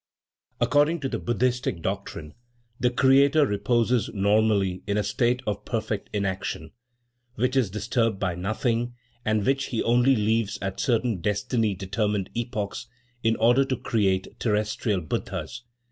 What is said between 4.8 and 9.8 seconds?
in a state of perfect inaction, which is disturbed by nothing and which